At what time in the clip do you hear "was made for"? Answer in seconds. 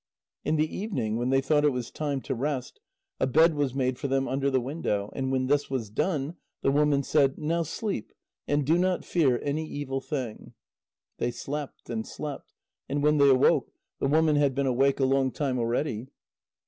3.53-4.07